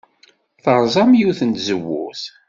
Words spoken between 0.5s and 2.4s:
Terẓem yiwet n tzewwut.